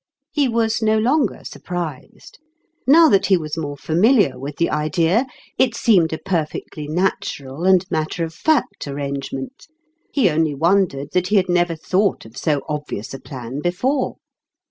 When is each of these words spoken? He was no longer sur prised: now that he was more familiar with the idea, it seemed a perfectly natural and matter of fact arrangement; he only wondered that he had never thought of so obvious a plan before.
He 0.31 0.47
was 0.47 0.81
no 0.81 0.97
longer 0.97 1.41
sur 1.43 1.59
prised: 1.59 2.39
now 2.87 3.07
that 3.07 3.27
he 3.27 3.37
was 3.37 3.55
more 3.55 3.77
familiar 3.77 4.39
with 4.39 4.55
the 4.55 4.71
idea, 4.71 5.27
it 5.59 5.75
seemed 5.75 6.11
a 6.11 6.17
perfectly 6.17 6.87
natural 6.87 7.65
and 7.65 7.85
matter 7.91 8.23
of 8.23 8.33
fact 8.33 8.87
arrangement; 8.87 9.67
he 10.11 10.27
only 10.31 10.55
wondered 10.55 11.09
that 11.11 11.27
he 11.27 11.35
had 11.35 11.49
never 11.49 11.75
thought 11.75 12.25
of 12.25 12.35
so 12.35 12.63
obvious 12.67 13.13
a 13.13 13.19
plan 13.19 13.61
before. 13.61 14.15